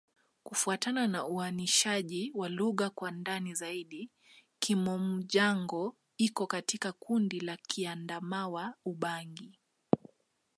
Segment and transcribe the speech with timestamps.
[0.43, 4.09] Kufuatana na uainishaji wa lugha kwa ndani zaidi,
[4.59, 9.59] Kimom-Jango iko katika kundi la Kiadamawa-Ubangi.